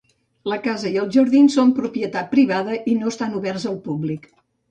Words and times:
La 0.51 0.57
casa 0.67 0.91
i 0.93 0.95
els 1.01 1.17
jardins 1.17 1.57
són 1.59 1.73
propietat 1.81 2.31
privada 2.33 2.79
i 2.93 2.97
no 3.03 3.13
estan 3.13 3.39
oberts 3.43 3.67
al 3.73 3.77
públic. 3.87 4.27